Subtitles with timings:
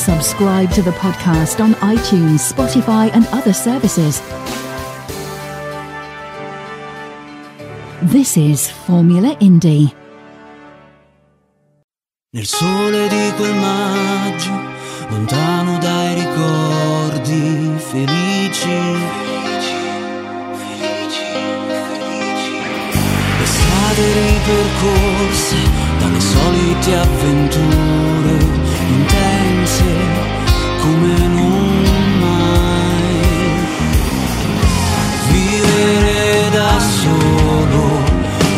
[0.00, 4.22] Subscribe to the podcast on iTunes, Spotify, and other services.
[8.00, 9.92] This is Formula Indie.
[12.32, 14.58] Nel sole di quel maggio,
[15.10, 19.28] lontano dai ricordi felici.
[24.00, 25.56] Ripercorse
[25.98, 28.38] dalle solite avventure
[29.70, 29.84] intense
[30.78, 33.20] come non mai.
[35.30, 37.84] Vivere da solo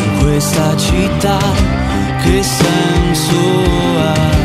[0.05, 1.39] in questa città,
[2.23, 3.35] che senso
[3.97, 4.42] ha?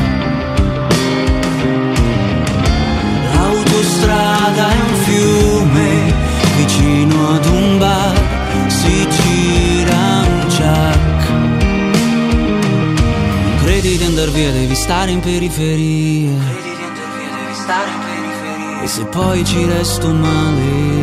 [14.18, 16.32] Andar via, devi stare in periferia.
[18.82, 20.97] E se poi ci resto male.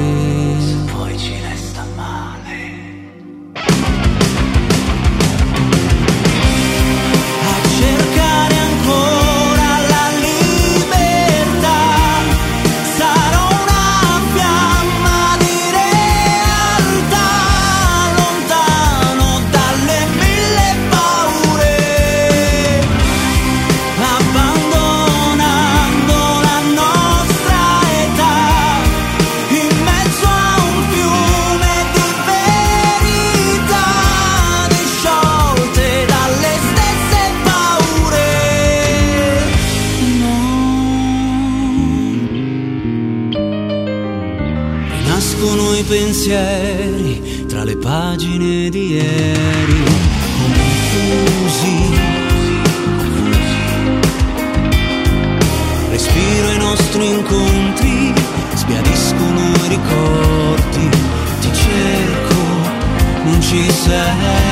[63.87, 64.44] Non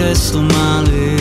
[0.00, 1.19] eres tu male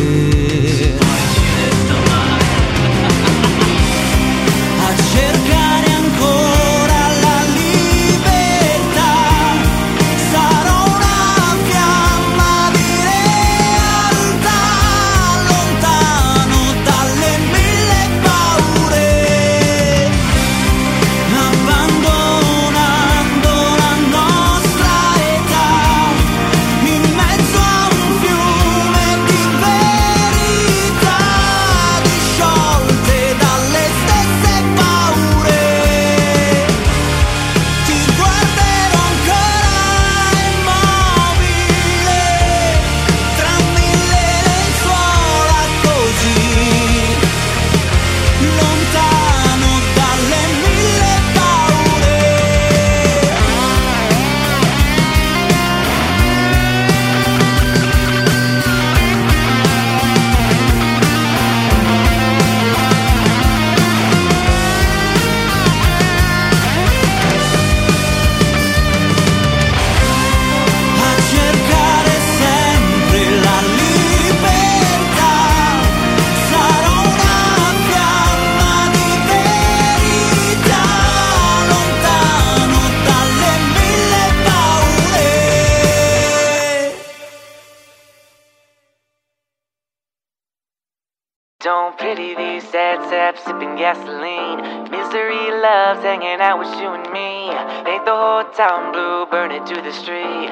[99.69, 100.49] to the street.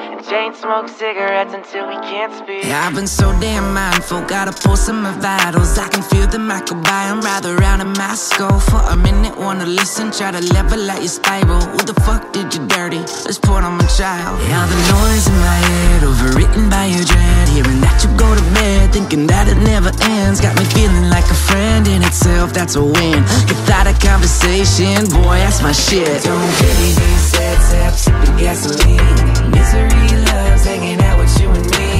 [0.54, 2.64] Smoke cigarettes until we can't speak.
[2.64, 5.78] Yeah, I've been so damn mindful, gotta pulse in my vitals.
[5.78, 8.58] I can feel the microbiome rather around in my skull.
[8.58, 11.60] For a minute, wanna listen, try to level out your spiral.
[11.60, 12.98] Who the fuck did you dirty?
[12.98, 14.40] Let's pour on my child.
[14.48, 17.48] Yeah, the noise in my head, overwritten by your dread.
[17.48, 20.40] Hearing that you go to bed, thinking that it never ends.
[20.40, 23.22] Got me feeling like a friend in itself, that's a win.
[23.46, 26.24] Cathartic conversation, boy, that's my shit.
[26.24, 29.50] Don't pity these sad saps, sipping gasoline.
[29.52, 30.17] Misery
[30.68, 31.90] hanging out with you and me.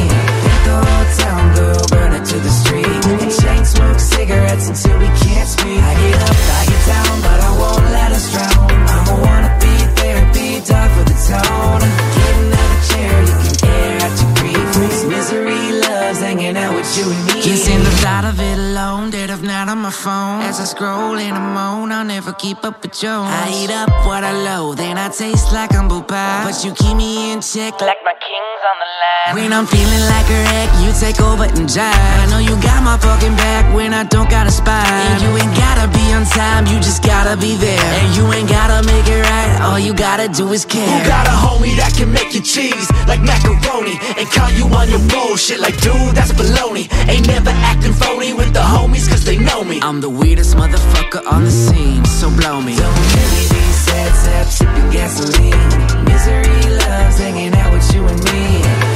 [0.44, 3.02] Think the whole town blue, burn it to the street.
[3.22, 5.80] And chain smoke cigarettes until we can't speak.
[5.90, 8.68] I get up, I get down, but I won't let us drown.
[8.94, 11.82] I'ma wanna be therapy, dog for the tone.
[12.18, 14.68] Get another chair, you can air out your grief.
[15.14, 17.36] Misery loves hanging out with you and me.
[17.46, 20.40] Can't seem to thought of it alone, dead of night on my phone.
[20.42, 23.28] As I scroll and I moan, I'll never keep up with Jones.
[23.28, 26.44] I eat up what I loathe, then I taste like humble pie.
[26.44, 29.32] But you keep me in check, Like my king's on the line.
[29.36, 31.92] When I'm feeling like a wreck, you take over and jive.
[31.92, 34.86] I know you got my fucking back when I don't got a spine.
[34.88, 37.84] And you ain't gotta be on time, you just gotta be there.
[38.00, 40.88] And you ain't gotta make it right, all you gotta do is care.
[40.88, 44.88] Who got a homie that can make you cheese like macaroni and call you on
[44.88, 46.88] your bullshit like dude that's baloney.
[47.12, 49.78] Ain't never acting phony with the homies cause they know me.
[49.82, 52.74] I'm the weirdest motherfucker on the scene, so blow me.
[52.76, 55.68] Don't pity these sad saps, sipping gasoline.
[56.08, 58.44] Misery loves hanging out with you and me.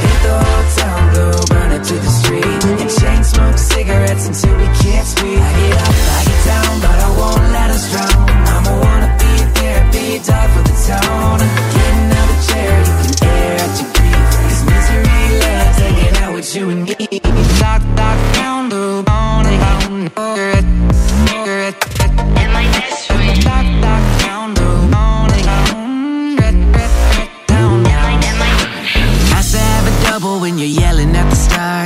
[0.05, 2.61] Hit the whole town blue, burn it to the street.
[2.81, 5.37] And chain smoke cigarettes until we can't speak.
[5.37, 8.12] I get up, I get down, but I won't let us drown.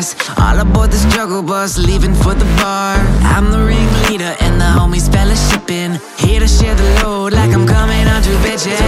[0.07, 0.37] Stars.
[0.37, 2.95] All aboard the struggle bus, leaving for the bar.
[3.23, 5.99] I'm the ringleader and the homies fellowshipping.
[6.19, 8.79] Here to share the load like I'm coming on to bitches.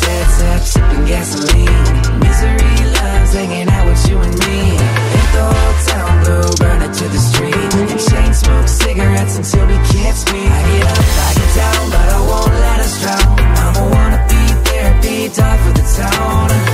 [0.00, 1.84] Sad sap, sipping gasoline.
[2.20, 4.60] Misery loves hanging out with you and me.
[5.14, 7.70] Hit the whole town blue, burn it to the street.
[7.92, 10.50] And chain smoke cigarettes until we can't speak.
[10.58, 13.38] I get up, I get down, but I won't let us drown.
[13.64, 16.69] I'ma wanna be therapy, dog for the town.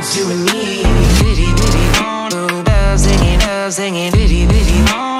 [0.00, 0.82] With you and me.
[1.20, 5.19] Bitty, bitty, auto, bells singing, bells singing, bitty, bitty, auto.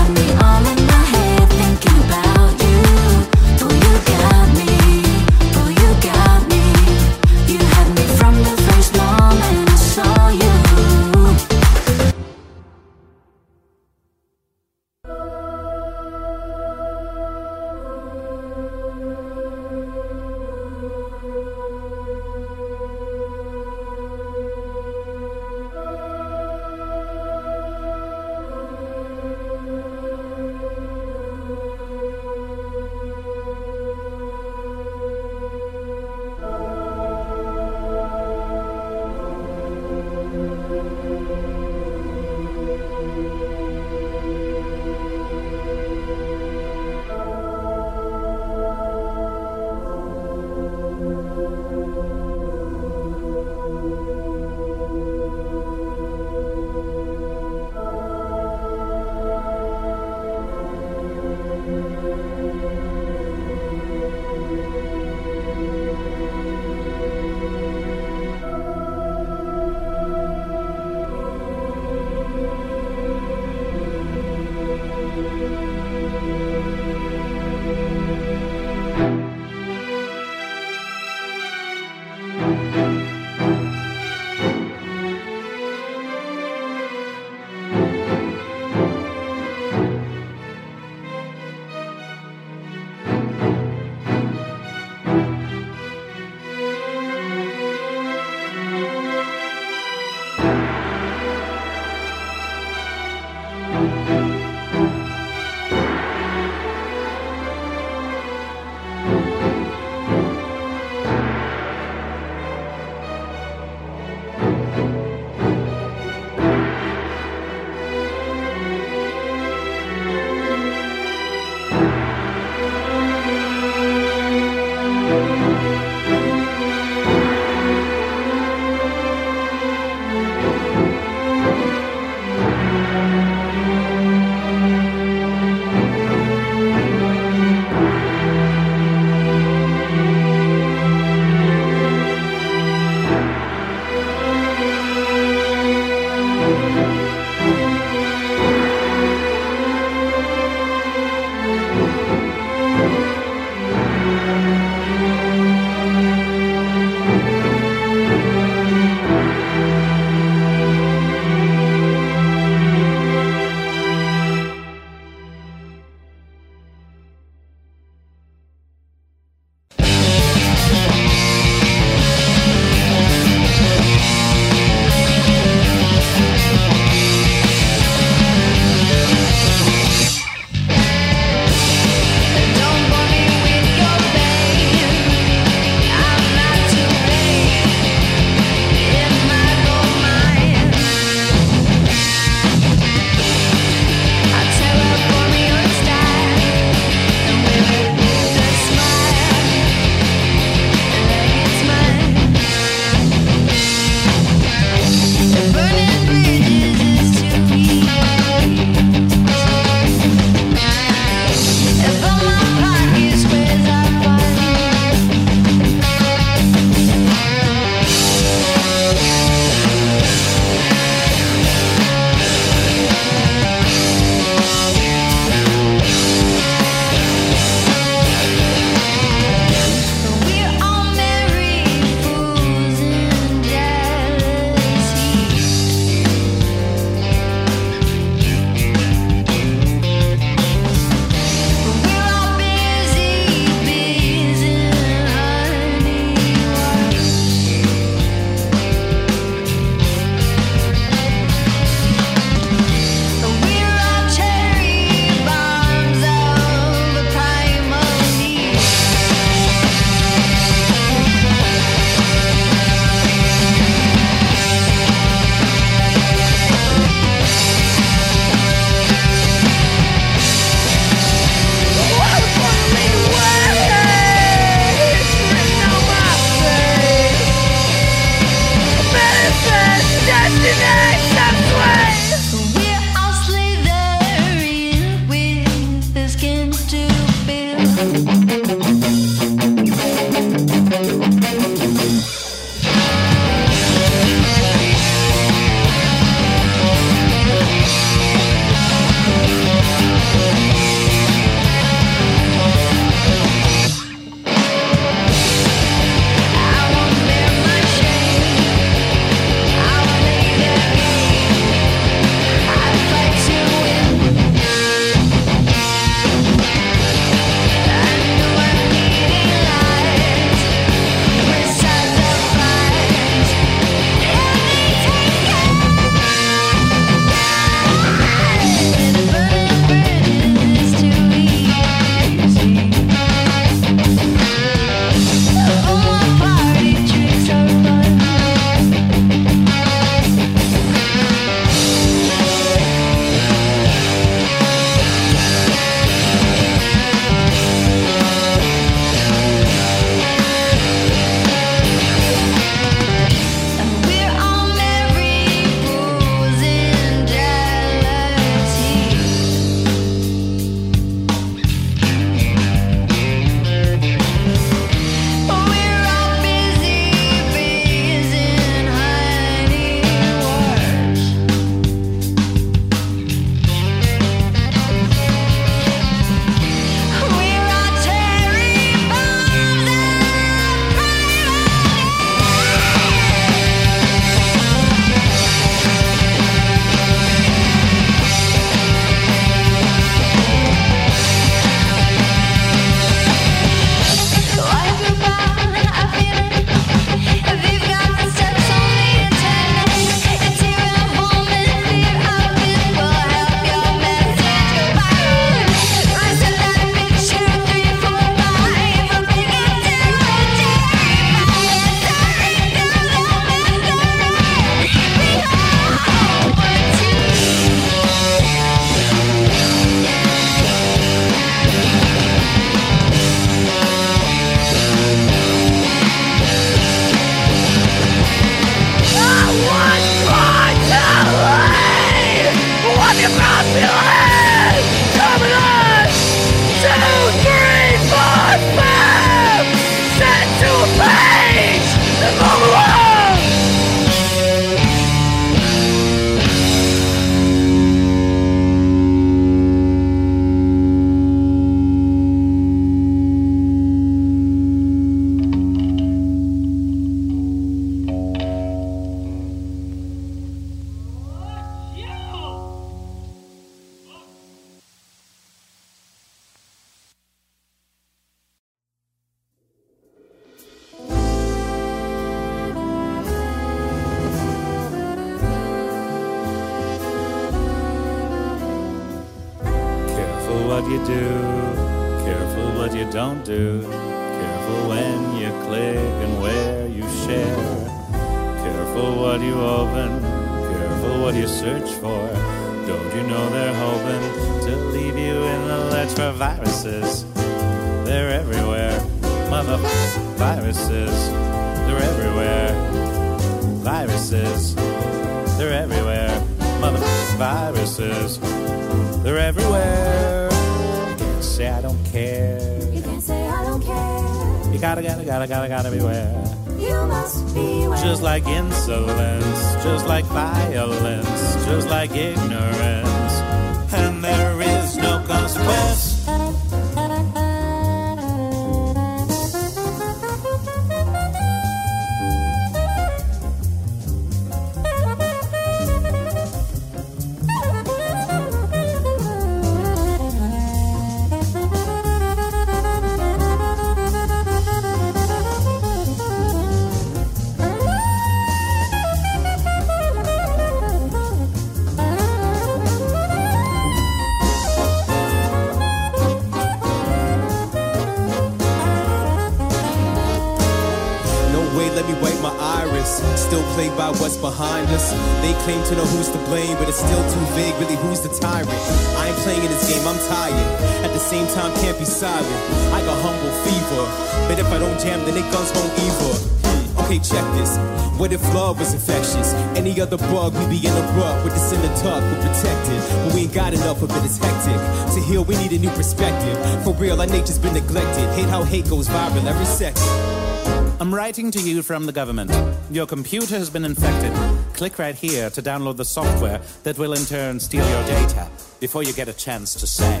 [591.92, 592.30] The government.
[592.70, 594.12] Your computer has been infected.
[594.54, 598.28] Click right here to download the software that will in turn steal your data
[598.60, 600.00] before you get a chance to say,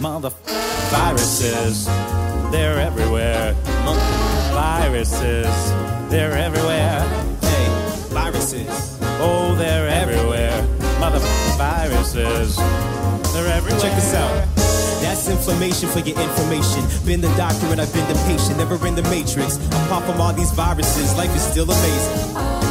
[0.00, 0.30] Mother
[0.90, 1.86] viruses,
[2.50, 3.52] they're everywhere.
[4.52, 5.54] Viruses,
[6.10, 7.00] they're everywhere.
[7.40, 7.66] Hey,
[8.10, 8.98] viruses.
[9.20, 10.62] Oh, they're everywhere.
[10.98, 11.20] Mother
[11.56, 12.56] viruses,
[13.32, 13.80] they're everywhere.
[13.80, 14.59] Check this out.
[15.50, 17.06] That's inflammation for your information.
[17.06, 19.56] Been the doctor and I've been the patient, never in the matrix.
[19.86, 22.69] Apart from all these viruses, life is still amazing.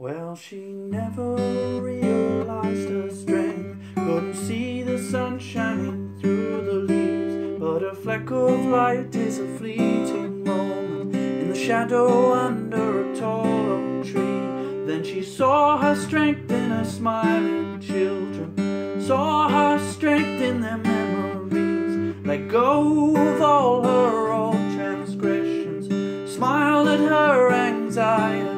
[0.00, 1.34] Well, she never
[1.78, 3.82] realized her strength.
[3.96, 7.60] Couldn't see the sun shining through the leaves.
[7.60, 13.44] But a fleck of light is a fleeting moment in the shadow under a tall
[13.44, 14.86] oak tree.
[14.86, 19.02] Then she saw her strength in her smiling children.
[19.06, 22.16] Saw her strength in their memories.
[22.24, 25.92] Let go of all her old transgressions.
[26.34, 28.49] Smiled at her anxiety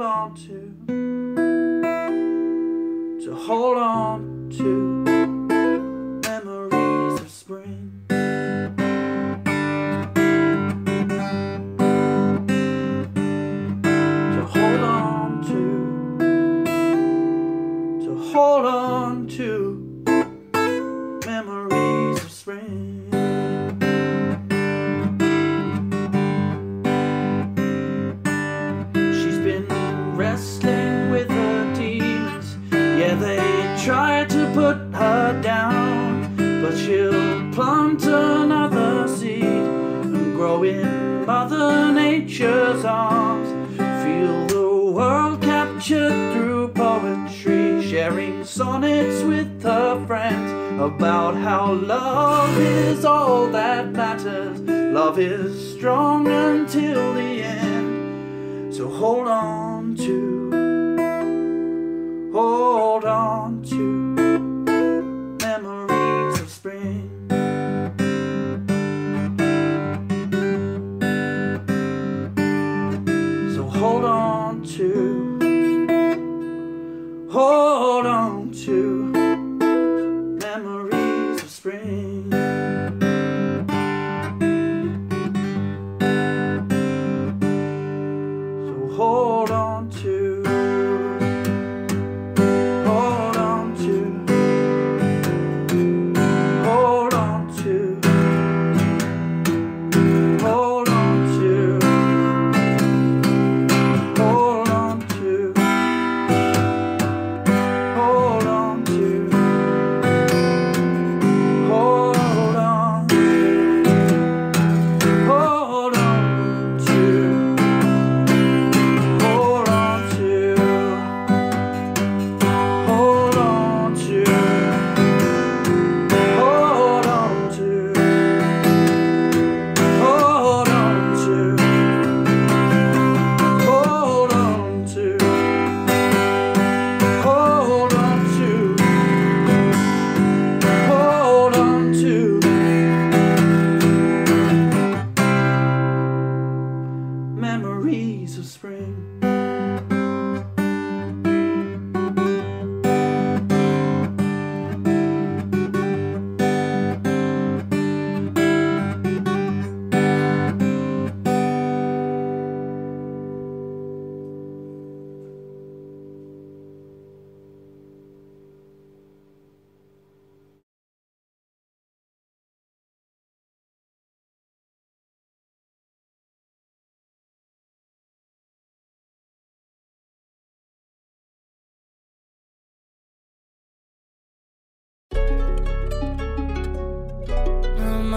[0.00, 0.74] hold on to.
[3.24, 4.99] To hold on to.
[42.40, 43.50] Nature's arms.
[44.02, 53.04] Feel the world captured through poetry, sharing sonnets with her friends about how love is
[53.04, 54.58] all that matters.
[54.60, 58.74] Love is strong until the end.
[58.74, 60.50] So hold on to,
[62.32, 63.76] hold on to
[65.44, 66.99] memories of spring.
[77.40, 77.99] Hold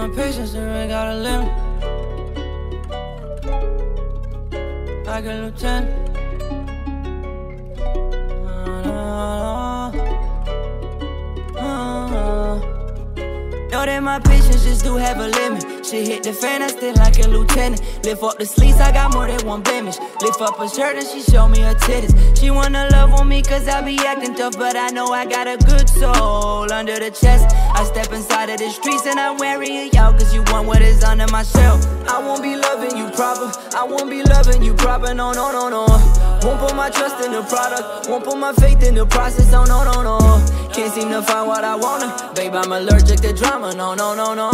[0.06, 1.48] my patience really got a limit.
[5.06, 6.18] Like a lieutenant.
[8.66, 9.90] Uh-huh.
[11.56, 12.54] Uh-huh.
[13.70, 15.73] Know that my patience just do have a limit.
[15.94, 17.80] Shit hit the fan, I still like a lieutenant.
[18.04, 19.96] Lift up the sleeves, I got more than one blemish.
[20.20, 22.12] Lift up her shirt and she show me her titties.
[22.36, 25.46] She wanna love on me cause I be acting tough, but I know I got
[25.46, 27.54] a good soul under the chest.
[27.76, 30.82] I step inside of the streets and I'm wearing it out cause you want what
[30.82, 31.78] is under my shell.
[32.08, 35.68] I won't be loving you proper, I won't be loving you proper, no, no, no,
[35.68, 36.33] no.
[36.44, 39.64] Won't put my trust in the product, won't put my faith in the process, no,
[39.64, 40.18] no, no, no.
[40.74, 42.32] Can't seem to find what I wanna.
[42.34, 44.50] Babe, I'm allergic to drama, no, no, no, no.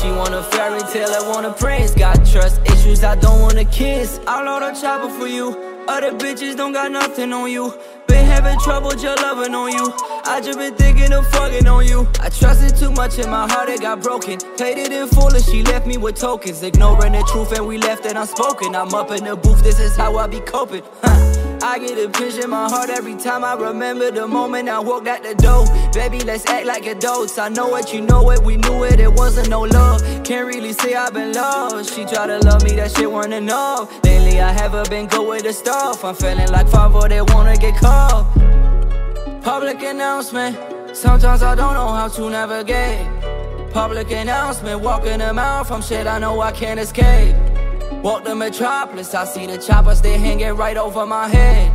[0.00, 1.94] She want a fairy tale, I want a prince.
[1.94, 4.18] Got trust issues, I don't wanna kiss.
[4.26, 5.75] I'll load a chopper for you.
[5.88, 7.72] Other bitches don't got nothing on you.
[8.08, 9.92] Been having trouble just loving on you.
[10.24, 12.08] I just been thinking of fucking on you.
[12.20, 14.38] I trusted too much in my heart, it got broken.
[14.56, 16.62] Played it in full and she left me with tokens.
[16.62, 18.74] Ignoring the truth and we left it unspoken.
[18.74, 20.82] I'm up in the booth, this is how I be coping.
[21.02, 21.45] Huh.
[21.66, 25.08] I get a pinch in my heart every time I remember the moment I walked
[25.08, 25.66] out the door.
[25.92, 27.38] Baby, let's act like adults.
[27.38, 30.00] I know what you know it, we knew it, it wasn't no love.
[30.22, 31.92] Can't really say I've been lost.
[31.92, 33.92] She tried to love me, that shit weren't enough.
[34.04, 36.04] Lately, I haven't been good with the stuff.
[36.04, 38.30] I'm feeling like Favo, they wanna get caught.
[39.42, 40.56] Public announcement.
[40.96, 43.72] Sometimes I don't know how to navigate.
[43.72, 47.34] Public announcement, walking them out from shit I know I can't escape.
[48.02, 51.72] Walk the metropolis, I see the choppers, they hanging right over my head.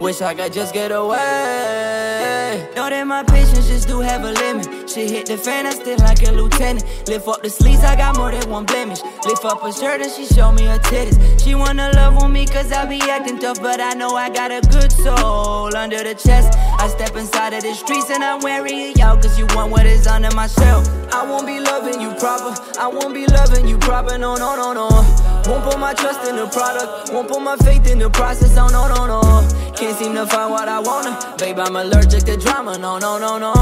[0.00, 2.70] Wish I could just get away.
[2.76, 4.88] Know that my patience just do have a limit.
[4.88, 6.84] She hit the fan, I still like a lieutenant.
[7.08, 9.00] Lift up the sleeves, I got more than one blemish.
[9.26, 11.18] Lift up her shirt and she show me her titties.
[11.42, 14.52] She wanna love on me cause I be acting tough, but I know I got
[14.52, 16.56] a good soul under the chest.
[16.78, 19.84] I step inside of the streets and I'm wearing it out cause you want what
[19.84, 20.82] is under my shell.
[21.12, 24.72] I won't be loving you proper, I won't be loving you proper, no, no, no,
[24.72, 25.37] no.
[25.48, 28.68] Won't put my trust in the product, won't put my faith in the process, oh
[28.68, 29.48] no, no, no.
[29.74, 31.36] Can't seem to find what I wanna.
[31.38, 33.54] Babe, I'm allergic to drama, no, no, no, no.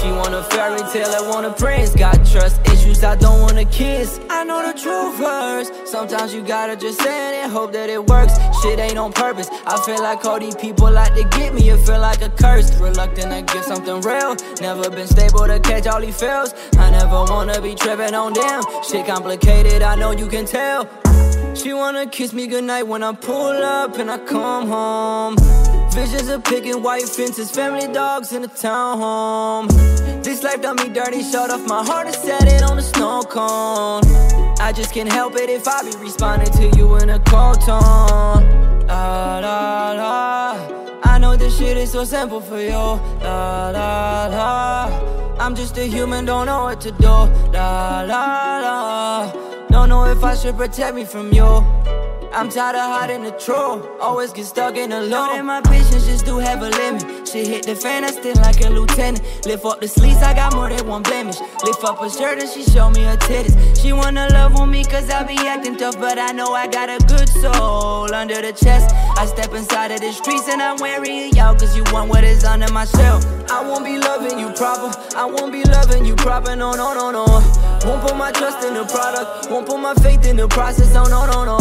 [0.00, 1.94] She want a fairy tale, I want a prince.
[1.94, 4.18] Got trust issues, I don't wanna kiss.
[4.30, 5.90] I know the truth hurts.
[5.90, 8.32] Sometimes you gotta just say it and hope that it works.
[8.62, 9.50] Shit ain't on purpose.
[9.66, 12.72] I feel like all these people like to get me, it feel like a curse.
[12.78, 14.36] Reluctant to give something real.
[14.62, 16.54] Never been stable to catch all these fails.
[16.78, 18.62] I never wanna be tripping on them.
[18.88, 20.88] Shit complicated, I know you can tell.
[21.56, 25.36] She wanna kiss me goodnight when I pull up and I come home.
[25.90, 29.66] Visions of picking white fences, family dogs in a townhome.
[30.22, 33.22] This life done me dirty, shut off my heart and set it on a snow
[33.22, 34.02] cone.
[34.60, 38.44] I just can't help it if I be responding to you in a cold tone.
[38.86, 41.00] La la la.
[41.04, 42.84] I know this shit is so simple for you.
[43.24, 45.36] La la la.
[45.40, 47.16] I'm just a human, don't know what to do.
[47.56, 49.55] La la la.
[49.70, 51.64] Don't know if I should protect me from you.
[52.32, 53.86] I'm tired of hiding the truth.
[54.00, 55.10] Always get stuck in the loop.
[55.10, 57.26] That my patience just do have a limit.
[57.26, 59.22] She hit the fan, I still like a lieutenant.
[59.46, 61.40] Lift up the sleeves, I got more than one blemish.
[61.64, 63.56] Lift up her shirt and she show me her titties.
[63.80, 66.90] She wanna love on me cause I be acting tough, but I know I got
[66.90, 68.94] a good soul under the chest.
[69.16, 72.44] I step inside of the streets and I'm wearing out cause you want what is
[72.44, 73.20] under my shell.
[73.50, 77.10] I won't be loving you proper, I won't be loving you proper, no, no, no,
[77.10, 77.26] no.
[77.86, 81.04] Won't put my trust in the product, won't put my faith in the process, no,
[81.04, 81.56] no, no, no.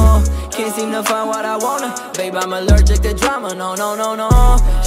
[0.49, 1.93] Can't seem to find what I wanna.
[2.17, 4.29] Babe, I'm allergic to drama, no, no, no, no.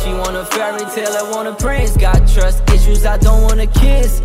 [0.03, 1.97] She want a fairy tale, I want a prince.
[1.97, 4.21] Got trust issues, I don't wanna kiss.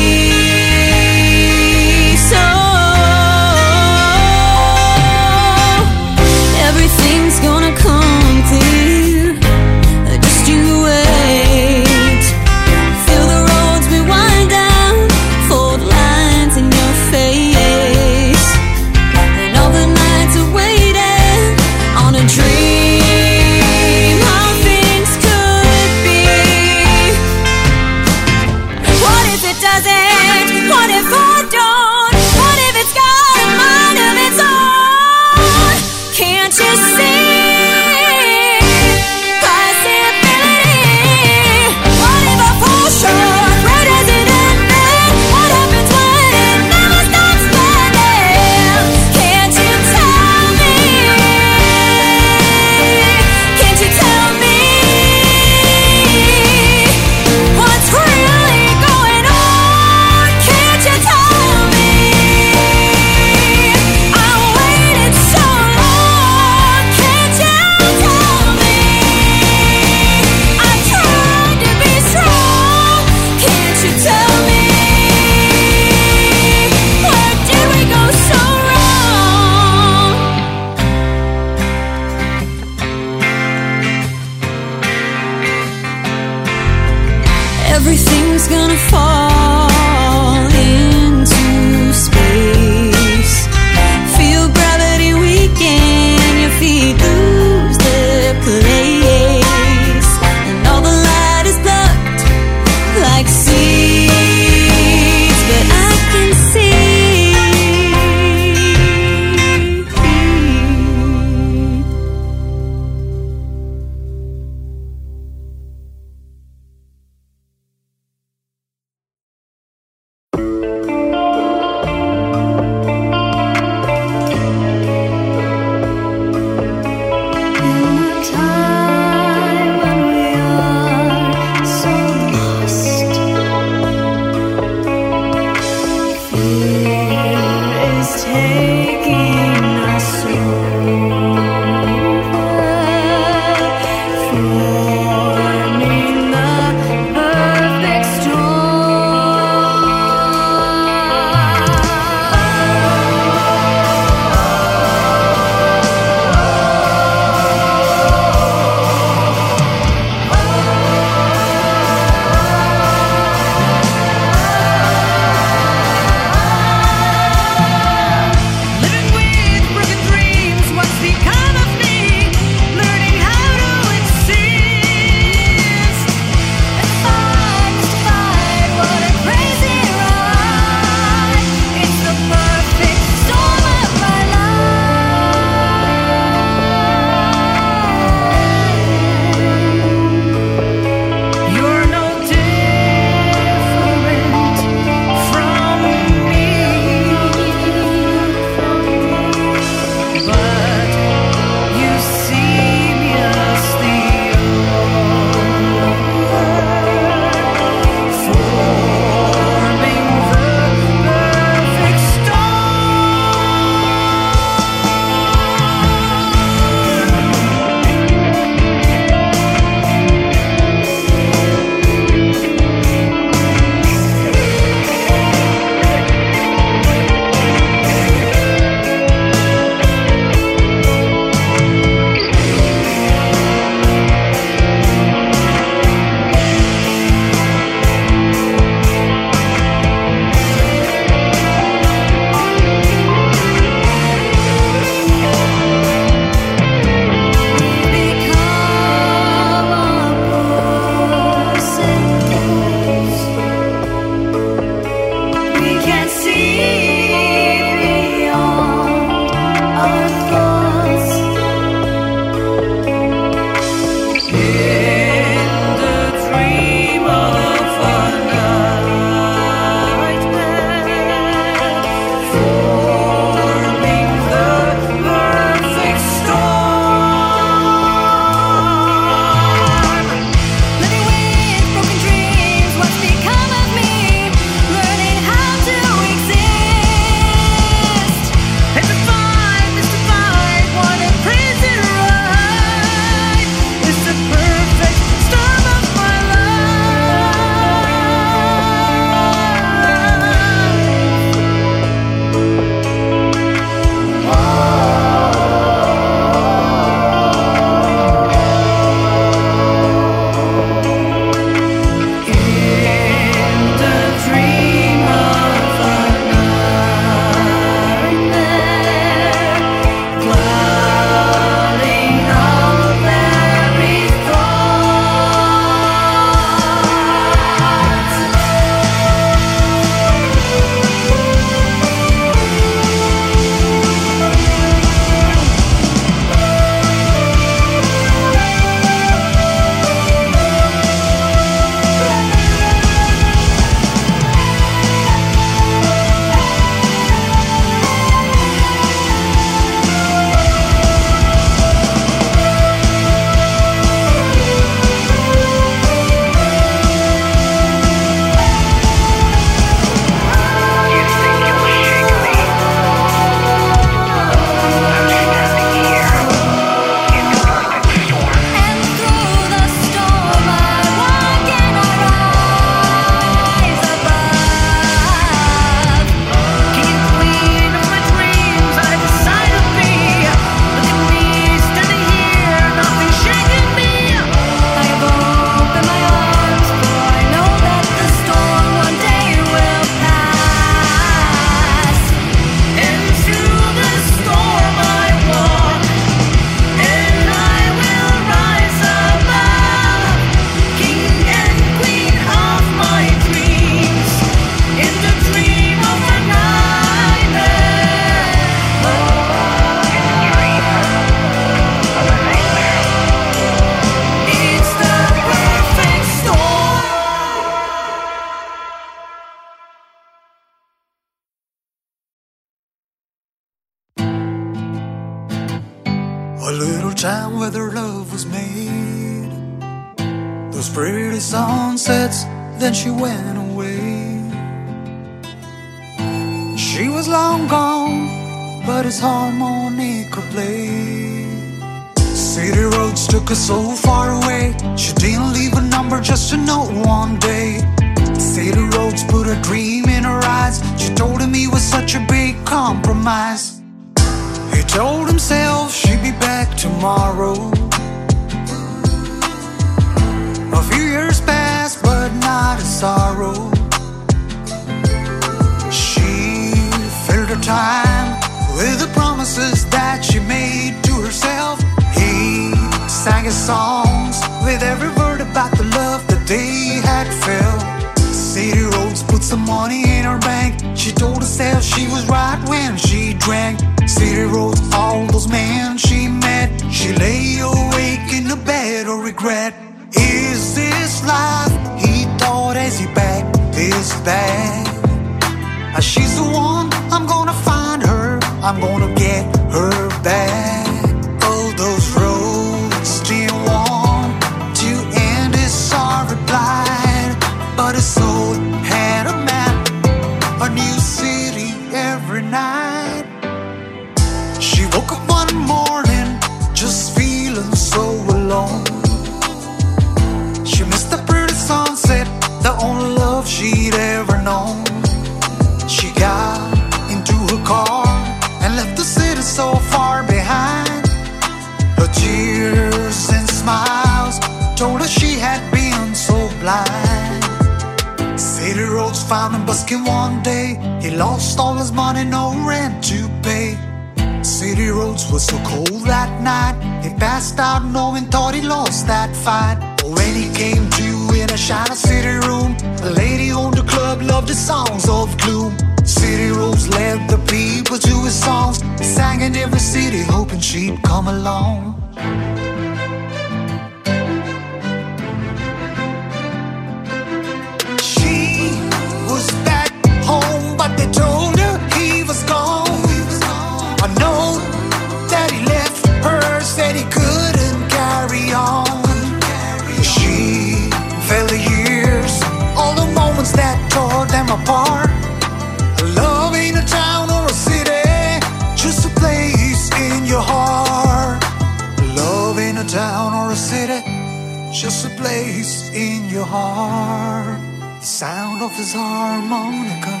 [598.56, 600.00] His harmonica.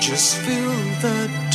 [0.00, 1.45] Just filled the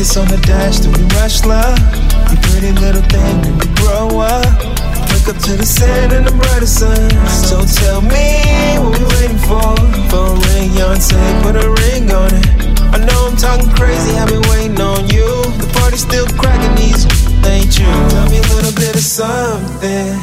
[0.00, 1.76] Tickets on the dash, do we rush love?
[2.32, 4.48] You pretty little thing, when you grow up.
[5.12, 7.10] Wake up to the sun and the brighter sun.
[7.28, 9.76] So tell me what we waiting for.
[10.08, 12.48] For a ring, Beyonce, put a ring on it.
[12.96, 15.28] I know I'm talking crazy, I've been waiting on you.
[15.60, 17.04] The party's still cracking these,
[17.44, 17.84] ain't you?
[17.84, 20.16] Tell me a little bit of something.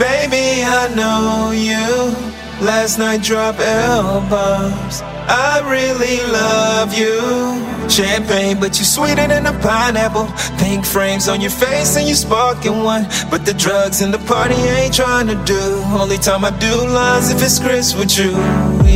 [0.00, 2.16] Baby, I know you.
[2.64, 5.04] Last night drop albums.
[5.32, 7.88] I really love you.
[7.88, 10.26] Champagne, but you're sweeter than a pineapple.
[10.58, 13.04] Pink frames on your face and you sparking one.
[13.30, 15.60] But the drugs and the party ain't trying to do.
[15.86, 18.30] Only time I do lines if it's Chris with you.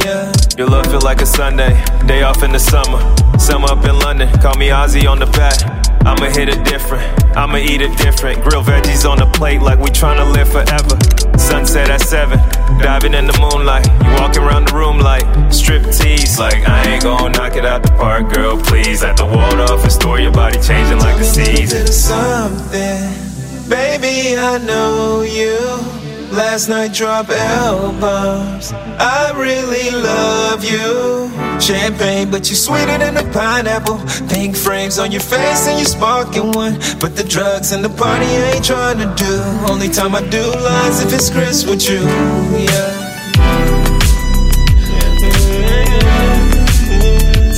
[0.05, 0.33] Yeah.
[0.59, 1.73] Your love feel like a Sunday,
[2.07, 2.99] day off in the summer.
[3.39, 5.94] Summer up in London, call me Ozzy on the back.
[6.07, 7.05] I'ma hit it different,
[7.37, 8.43] I'ma eat it different.
[8.43, 10.97] Grill veggies on the plate like we tryna live forever.
[11.39, 12.39] Sunset at 7,
[12.79, 13.87] diving in the moonlight.
[14.05, 16.39] You walking around the room like strip tease.
[16.39, 19.03] Like, I ain't gon' knock it out the park, girl, please.
[19.03, 21.97] At the Waldorf store, your body changing like the seasons.
[21.97, 23.69] something.
[23.69, 26.04] Baby, I know you.
[26.35, 28.73] Last night drop albums.
[28.73, 31.31] I really love you.
[31.61, 34.01] Champagne, but you're sweeter than a pineapple.
[34.29, 36.75] Pink frames on your face and you're sparking one.
[36.99, 39.43] But the drugs and the party I ain't trying to do.
[39.71, 42.01] Only time I do lines if it's Chris with you.
[42.59, 43.13] Yeah.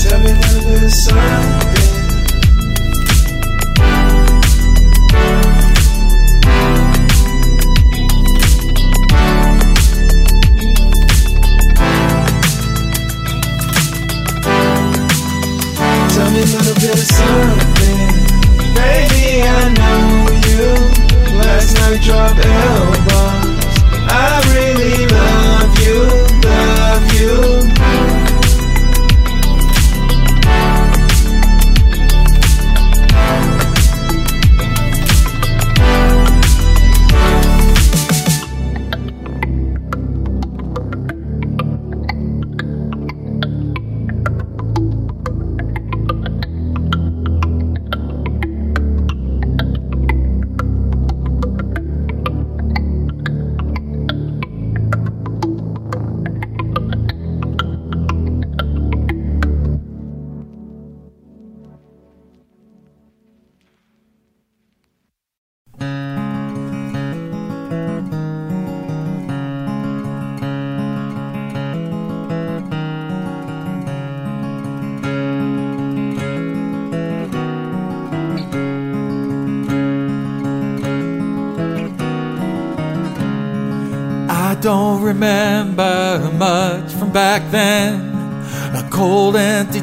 [0.02, 1.75] Tell me bit of something.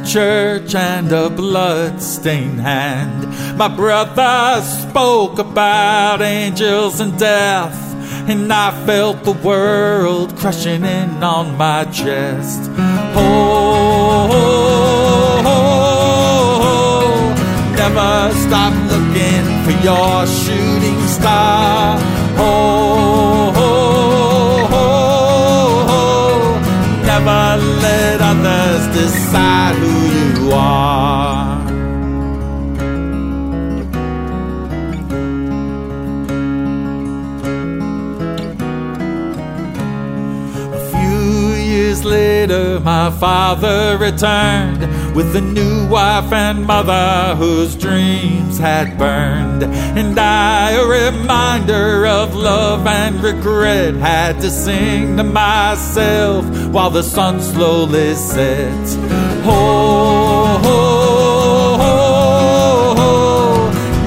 [0.06, 3.58] Church and a blood-stained hand.
[3.58, 7.78] My brother spoke about angels and death,
[8.30, 12.62] and I felt the world crushing in on my chest.
[13.16, 17.74] Oh, oh, oh, oh.
[17.78, 21.98] never stop looking for your shooting star.
[22.38, 22.84] Oh.
[27.26, 29.93] never let others decide who
[30.52, 31.62] are.
[40.74, 44.82] A few years later, my father returned
[45.16, 49.64] with a new wife and mother whose dreams had burned.
[49.64, 57.04] And I, a reminder of love and regret, had to sing to myself while the
[57.04, 58.98] sun slowly set.
[59.46, 60.03] Oh,
[60.64, 62.30] oh,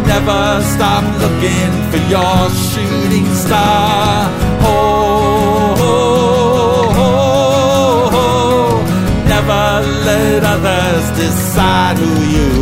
[0.06, 4.30] never stop looking for your shooting star.
[4.62, 5.06] Oh.
[9.28, 12.55] never let others decide who you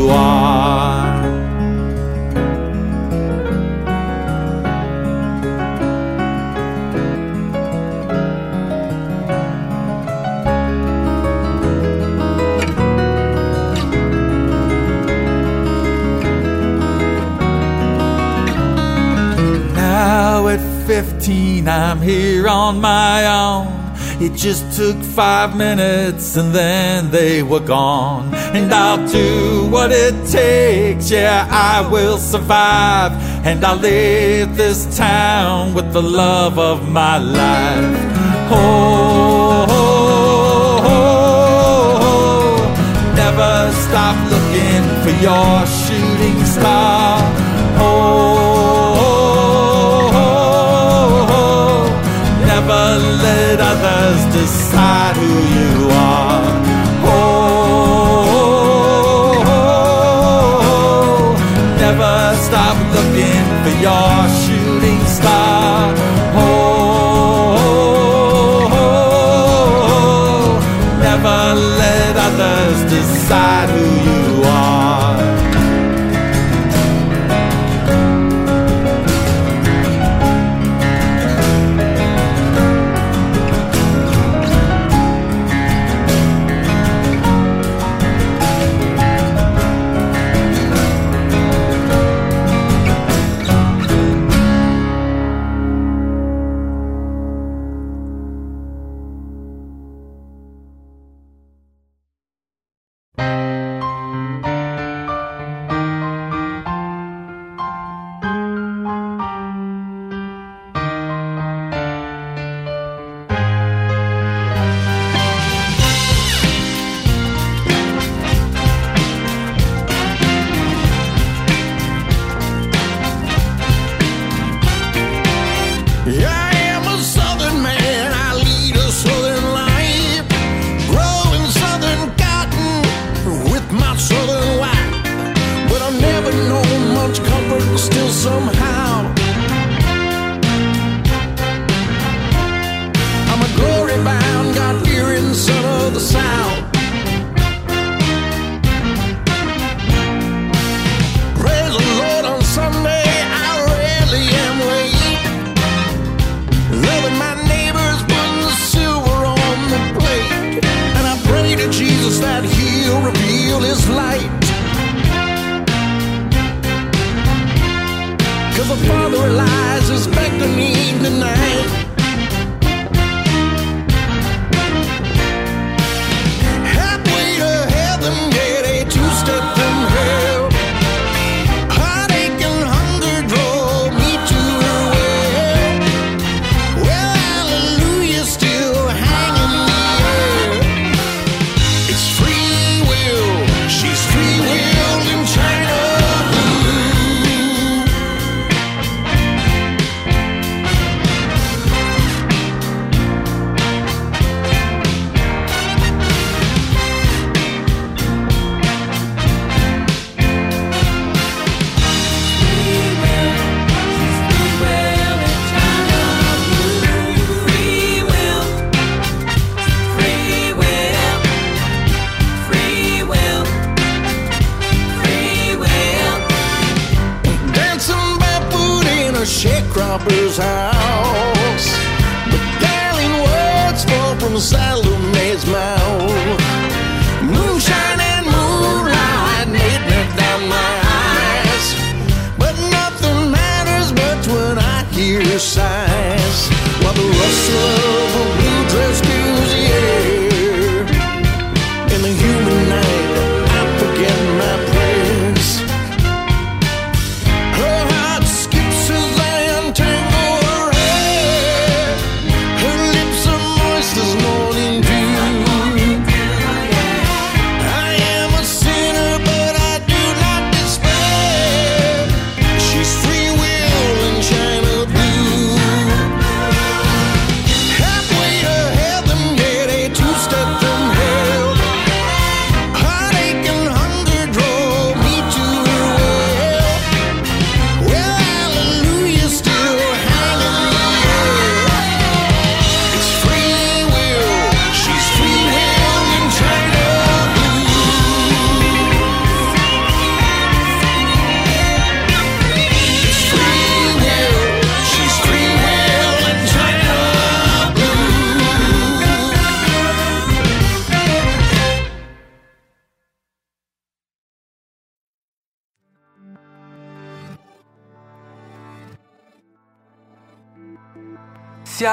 [21.65, 23.66] mean I'm here on my own.
[24.20, 28.35] It just took five minutes and then they were gone.
[28.55, 33.12] And I'll do what it takes, yeah, I will survive.
[33.47, 37.99] And I'll leave this town with the love of my life.
[38.51, 46.94] Oh, oh, oh, oh never stop looking for your shooting star.
[54.77, 55.84] I who you.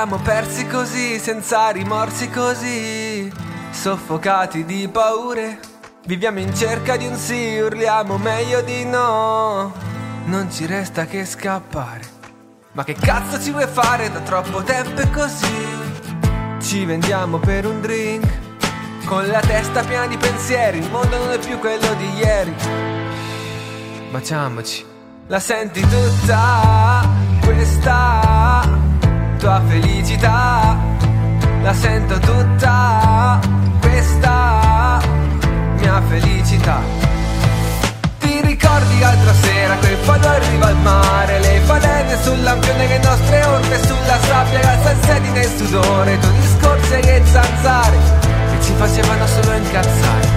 [0.02, 3.32] Siamo persi così, senza rimorsi così,
[3.70, 5.60] soffocati di paure.
[6.08, 9.72] Viviamo in cerca di un sì, urliamo meglio di no.
[10.26, 12.02] Non ci resta che scappare.
[12.72, 14.12] Ma che cazzo ci vuoi fare?
[14.12, 15.68] Da troppo tempo è così.
[16.60, 19.06] Ci vendiamo per un drink.
[19.06, 22.56] Con la testa piena di pensieri, il mondo non è più quello di ieri.
[24.10, 24.84] Baciamoci,
[25.28, 27.08] la senti tutta
[27.44, 28.91] questa
[29.42, 30.78] tua felicità.
[31.64, 33.40] La sento tutta
[33.82, 35.02] questa
[35.78, 36.80] mia felicità.
[38.20, 43.44] Ti ricordi l'altra sera quel falò arriva al mare Le falene sul lampione che nostre
[43.44, 49.54] orme sulla sabbia La salsedine il sudore Tu discorsi e zanzare Che ci facevano solo
[49.54, 50.28] incazzare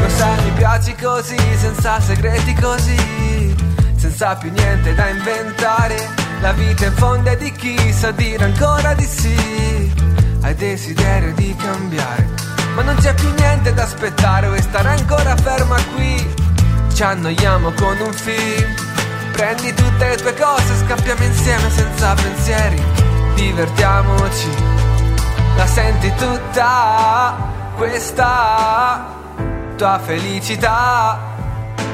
[0.00, 3.54] Lo sai mi piaci così Senza segreti così
[3.96, 8.94] Senza più niente da inventare La vita in fondo è di chi sa dire ancora
[8.94, 9.94] di sì.
[10.42, 12.28] Hai desiderio di cambiare
[12.74, 14.46] Ma non c'è più niente da aspettare.
[14.46, 16.34] Vuoi stare ancora ferma qui?
[16.92, 18.74] Ci annoiamo con un film.
[19.32, 22.82] Prendi tutte le tue cose, scappiamo insieme senza pensieri.
[23.34, 24.48] Divertiamoci.
[25.56, 27.34] La senti tutta
[27.76, 29.06] questa
[29.76, 31.18] tua felicità.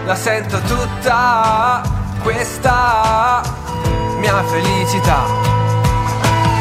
[0.05, 3.43] La sento tutta questa
[4.19, 5.25] mia felicità.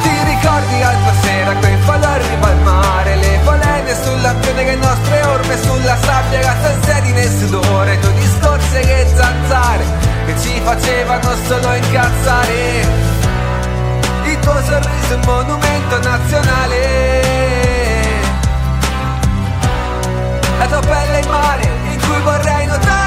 [0.02, 5.58] Ti ricordi l'altra sera quel falò al mare Le polene sul lampione che nostre orme
[5.62, 9.86] sulla sabbia La salsedine e il sudore Tu discorsi che zanzare
[10.26, 13.10] Che ci facevano solo incazzare.
[14.26, 17.30] Il tuo sorriso è un monumento nazionale.
[20.58, 23.01] La tua pelle il mare in cui vorrei nuotare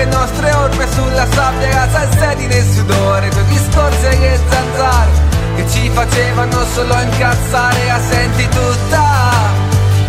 [0.00, 5.10] che nostre orme sulla sabbia salsedine e il sudore Due discorsi e che zanzare
[5.56, 9.04] Che ci facevano solo incazzare La senti tutta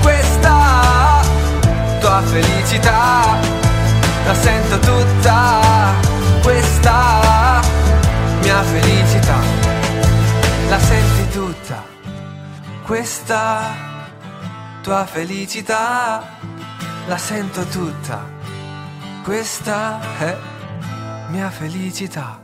[0.02, 1.22] questa
[2.00, 3.38] tua felicità
[4.26, 5.60] La sento tutta
[6.42, 7.62] questa
[8.42, 9.40] mia felicità
[10.70, 11.90] La senti tutta
[12.86, 13.90] questa
[14.82, 16.40] tua felicità
[17.08, 18.41] la sento tutta.
[19.24, 20.38] Questa è
[21.30, 22.41] mia felicità.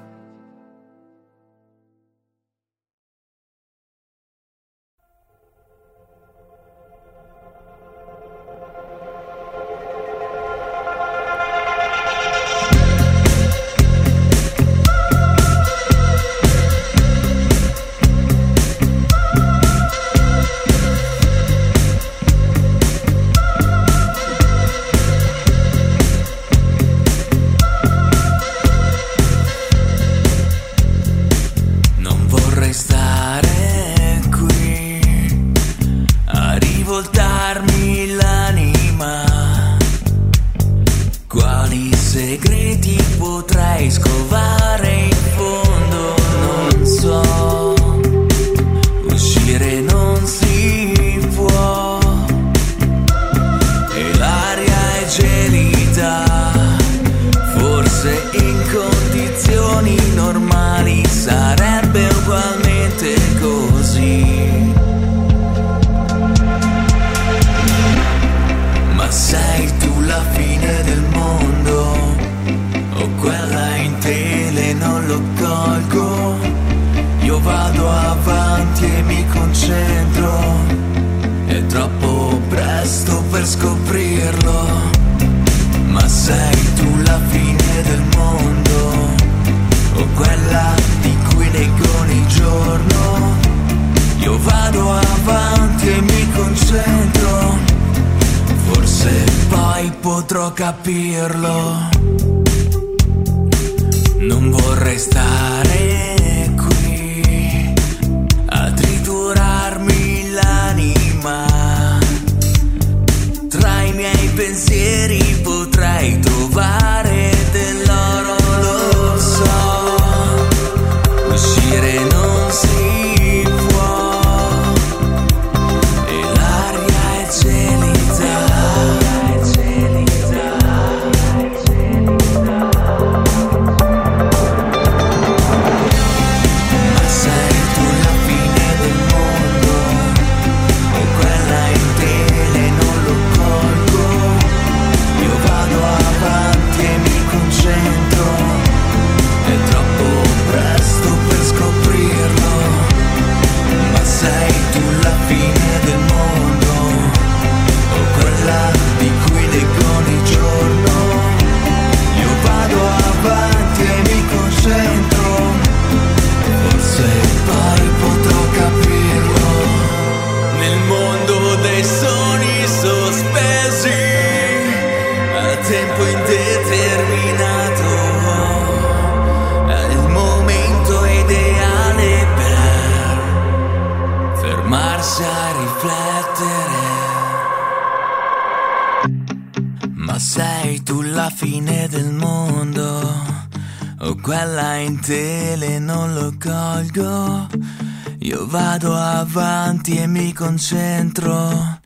[200.57, 201.79] Concentro.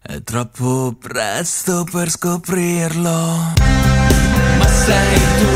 [0.00, 3.54] È troppo presto per scoprirlo.
[4.58, 5.53] Ma sei tu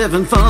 [0.00, 0.49] having fun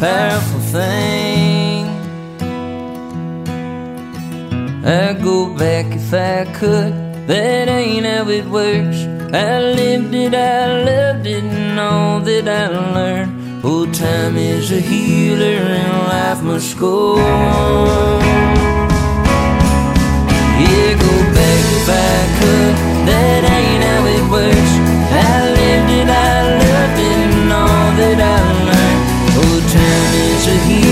[0.00, 1.86] powerful thing.
[4.84, 6.92] I'd go back if I could.
[7.26, 8.98] That ain't how it works.
[9.34, 13.64] I lived it, I loved it, and all that I learned.
[13.64, 18.20] Oh, time is a healer, and life must go on.
[20.62, 22.74] Yeah, go back if I could.
[23.08, 24.74] That ain't how it works.
[25.10, 28.47] I lived it, I loved it, and all that I
[30.40, 30.87] 之一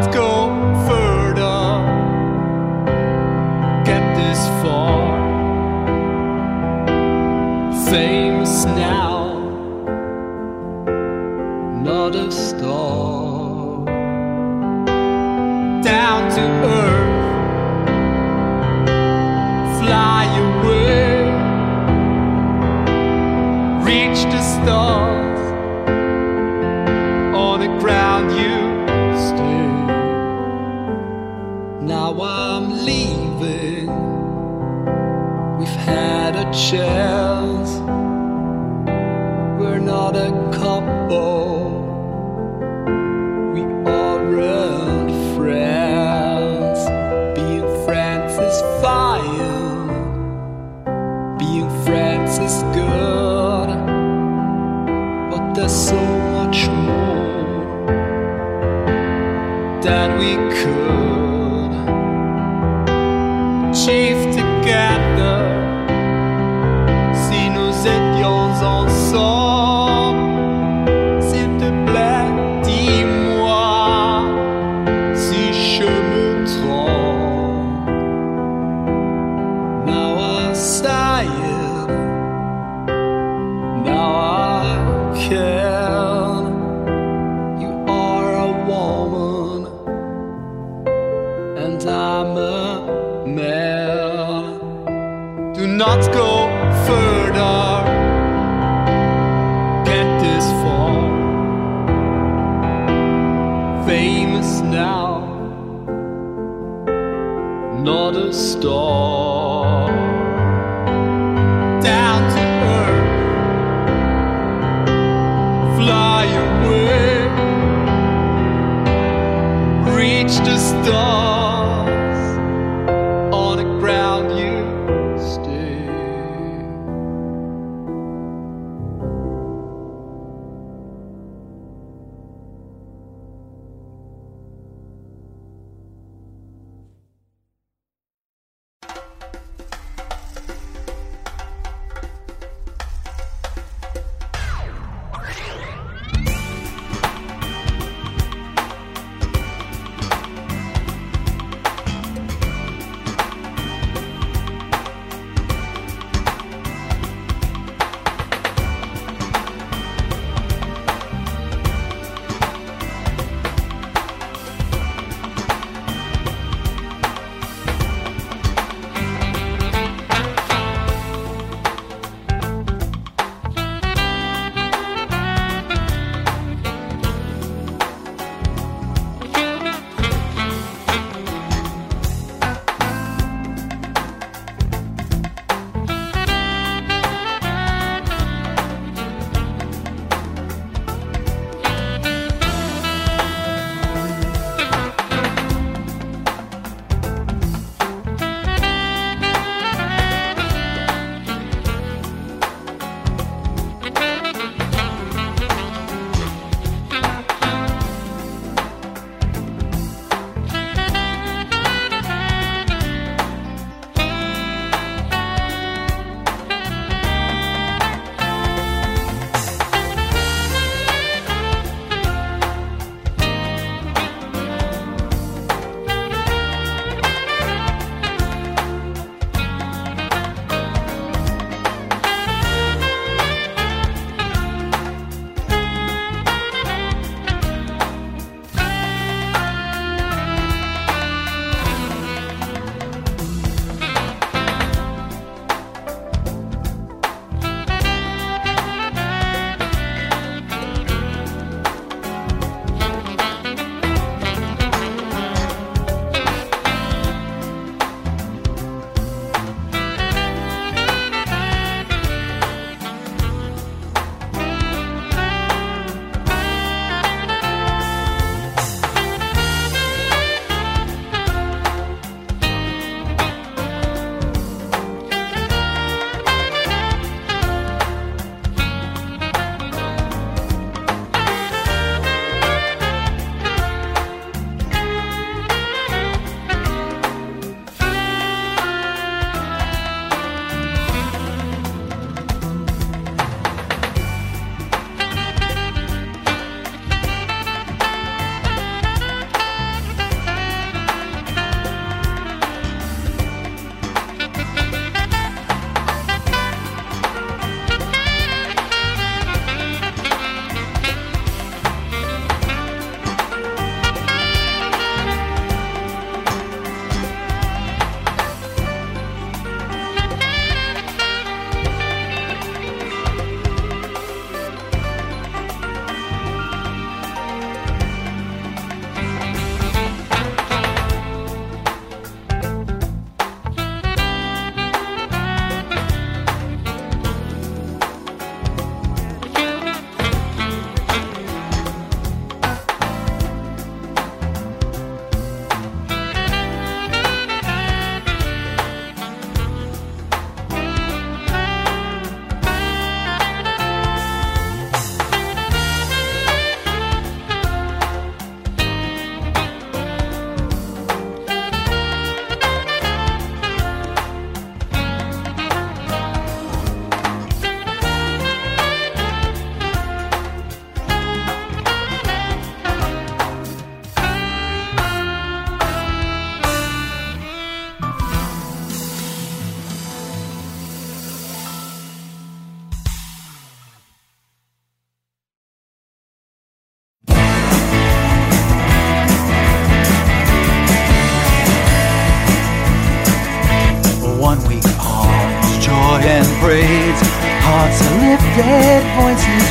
[0.00, 0.99] let's go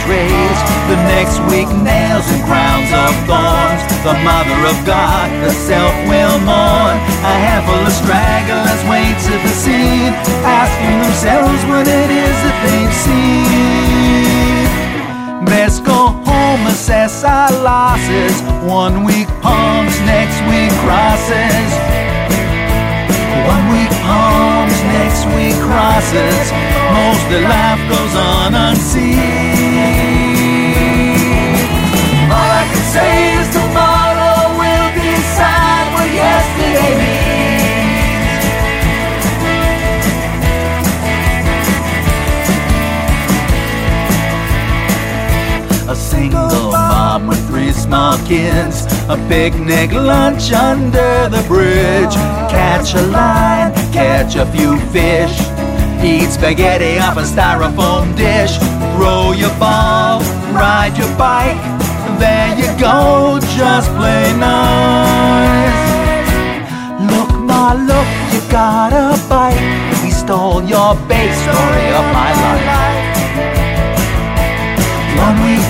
[0.10, 3.78] The next week nails and crowns of thorns.
[4.02, 6.98] The mother of God herself will mourn.
[7.22, 10.10] A handful of stragglers wait to the scene,
[10.42, 14.66] asking themselves what it is that they've seen.
[15.46, 18.42] Best go home, assess our losses.
[18.66, 21.70] One week palms, next week crosses.
[23.46, 26.50] One week palms, next week crosses.
[26.98, 29.59] Most of life goes on unseen.
[47.76, 48.86] Small kids.
[49.10, 52.16] A picnic lunch under the bridge.
[52.50, 55.36] Catch a line, catch a few fish.
[56.04, 58.58] Eat spaghetti off a styrofoam dish.
[58.96, 60.22] Throw your ball,
[60.54, 61.60] ride your bike.
[62.20, 65.80] There you go, just play nice.
[67.12, 69.60] Look, ma, look, you got a bite.
[70.04, 73.10] We stole your base story of my life.
[75.20, 75.66] One week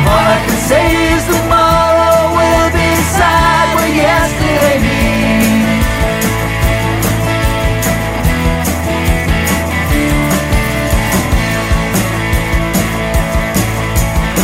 [0.07, 5.91] All I can say is tomorrow will decide what yesterday means.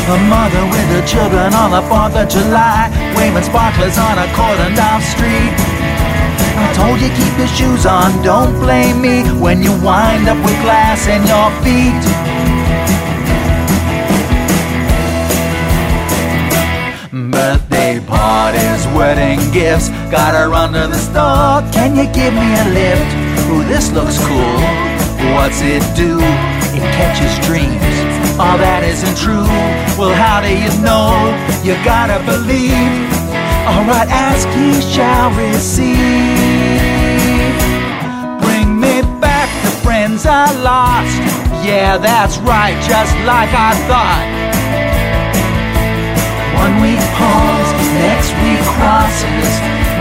[0.09, 4.81] A mother with her children on the 4th of July, waving sparklers on a cordoned
[4.90, 5.68] off street.
[6.78, 11.09] Told you keep your shoes on, don't blame me when you wind up with glass
[11.09, 12.05] in your feet.
[17.32, 21.66] Birthday parties, wedding gifts, gotta run to the store.
[21.72, 23.10] Can you give me a lift?
[23.50, 24.60] Ooh, this looks cool.
[25.34, 26.16] What's it do?
[26.78, 27.82] It catches dreams.
[28.38, 29.50] All that isn't true.
[29.98, 31.10] Well, how do you know?
[31.66, 33.18] You gotta believe.
[33.69, 35.99] Alright, ask ye shall receive.
[38.40, 41.20] Bring me back the friends I lost.
[41.66, 44.27] Yeah, that's right, just like I thought.
[46.65, 47.70] One week pause,
[48.01, 49.51] next week crosses.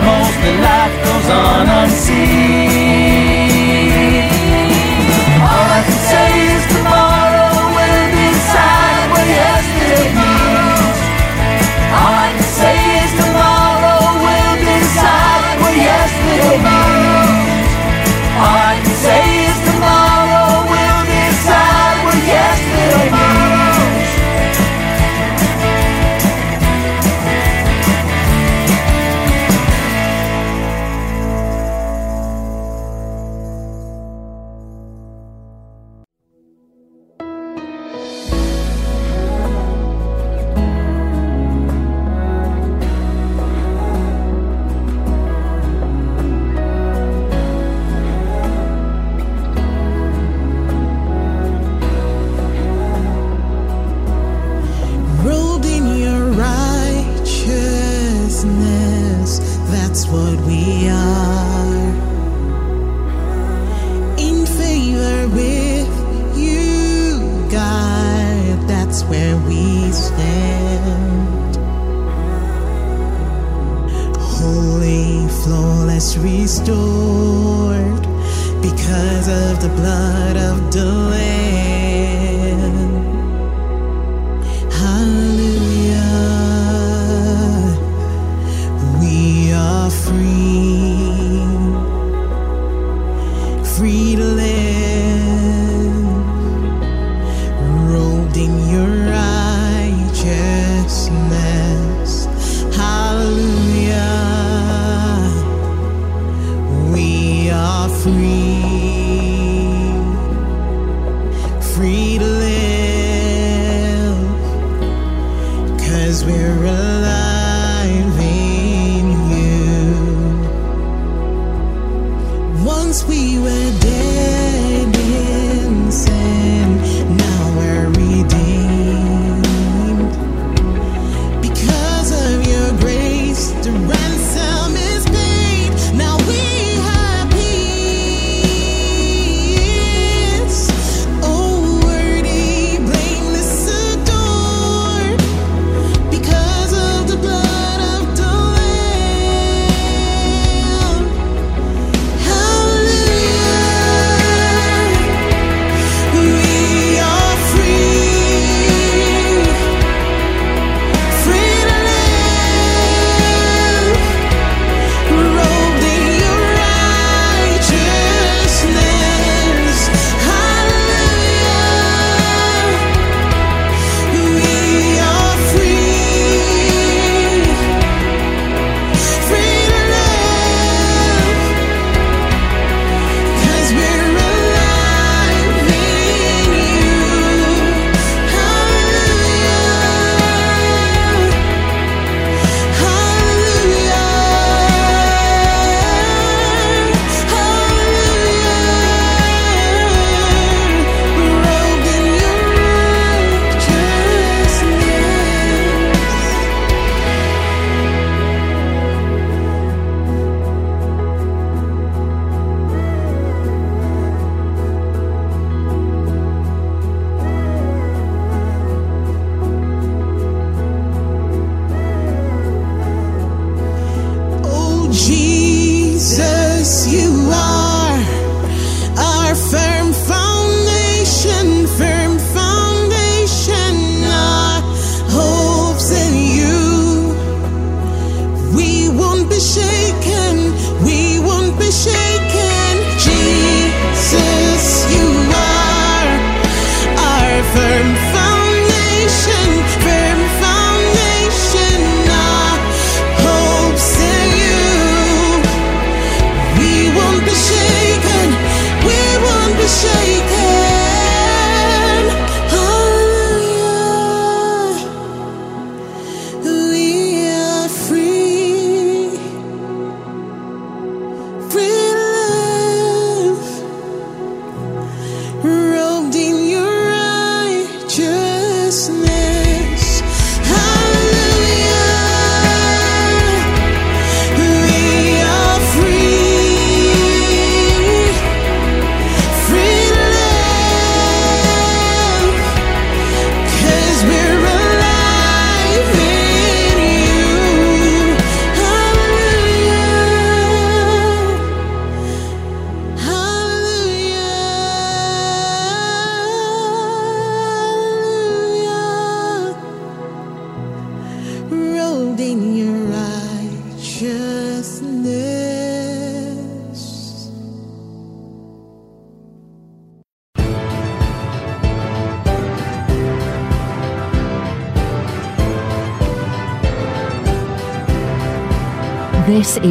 [0.07, 3.26] Most of life goes on unseen.
[16.63, 16.96] Yesterday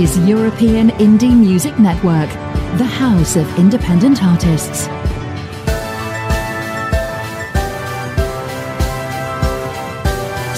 [0.02, 2.28] is European Indie Music Network,
[2.76, 4.80] the house of independent artists.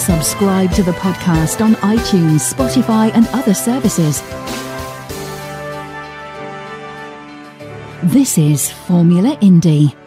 [0.02, 4.22] Subscribe to the podcast on iTunes, Spotify, and other services.
[8.12, 9.97] This is Formula Indie.